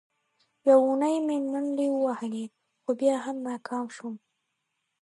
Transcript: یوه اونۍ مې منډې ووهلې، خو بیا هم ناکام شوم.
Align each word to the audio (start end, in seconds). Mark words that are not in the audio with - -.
یوه 0.69 0.83
اونۍ 0.87 1.15
مې 1.25 1.37
منډې 1.51 1.87
ووهلې، 1.91 2.45
خو 2.81 2.89
بیا 2.99 3.15
هم 3.25 3.37
ناکام 3.47 3.85
شوم. 3.95 4.15